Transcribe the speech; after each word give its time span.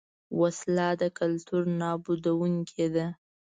وسله 0.39 0.87
د 1.01 1.03
کلتور 1.19 1.63
نابودوونکې 1.79 2.87
ده 2.95 3.05